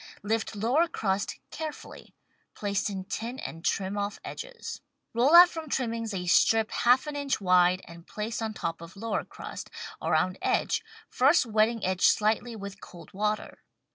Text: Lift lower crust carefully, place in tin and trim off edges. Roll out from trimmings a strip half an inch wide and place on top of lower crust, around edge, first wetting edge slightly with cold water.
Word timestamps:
Lift 0.23 0.55
lower 0.55 0.87
crust 0.87 1.37
carefully, 1.51 2.15
place 2.55 2.89
in 2.89 3.03
tin 3.05 3.37
and 3.37 3.63
trim 3.63 3.99
off 3.99 4.19
edges. 4.23 4.81
Roll 5.13 5.35
out 5.35 5.49
from 5.49 5.69
trimmings 5.69 6.11
a 6.11 6.25
strip 6.25 6.71
half 6.71 7.05
an 7.05 7.15
inch 7.15 7.39
wide 7.39 7.83
and 7.87 8.07
place 8.07 8.41
on 8.41 8.55
top 8.55 8.81
of 8.81 8.95
lower 8.97 9.23
crust, 9.23 9.69
around 10.01 10.39
edge, 10.41 10.83
first 11.07 11.45
wetting 11.45 11.85
edge 11.85 12.07
slightly 12.07 12.55
with 12.55 12.81
cold 12.81 13.13
water. 13.13 13.59